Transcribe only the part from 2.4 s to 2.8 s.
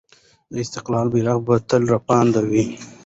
وي.